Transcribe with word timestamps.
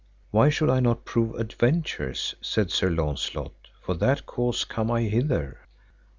Why 0.31 0.49
should 0.49 0.71
I 0.71 0.79
not 0.79 1.05
prove 1.05 1.35
adventures? 1.35 2.33
said 2.41 2.71
Sir 2.71 2.89
Launcelot 2.89 3.53
for 3.83 3.93
that 3.97 4.25
cause 4.25 4.63
come 4.65 4.89
I 4.89 5.03
hither. 5.03 5.59